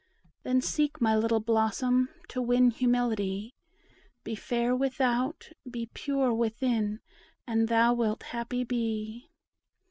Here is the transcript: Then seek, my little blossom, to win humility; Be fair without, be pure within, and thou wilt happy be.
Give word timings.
Then 0.41 0.61
seek, 0.61 0.99
my 0.99 1.15
little 1.15 1.39
blossom, 1.41 2.09
to 2.29 2.41
win 2.41 2.71
humility; 2.71 3.53
Be 4.23 4.33
fair 4.33 4.75
without, 4.75 5.49
be 5.69 5.91
pure 5.93 6.33
within, 6.33 7.01
and 7.45 7.67
thou 7.67 7.93
wilt 7.93 8.23
happy 8.23 8.63
be. 8.63 9.29